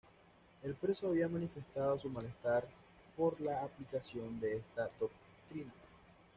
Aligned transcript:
El 0.63 0.73
preso 0.73 1.09
había 1.09 1.27
manifestado 1.27 1.99
su 1.99 2.09
malestar 2.09 2.65
por 3.15 3.39
la 3.39 3.61
aplicación 3.61 4.39
de 4.39 4.55
esta 4.57 4.89
doctrina. 4.99 5.71